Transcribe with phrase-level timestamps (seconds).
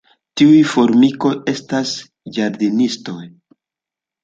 [0.39, 1.93] Tiuj formikoj estas
[2.39, 3.21] ĝardenistoj.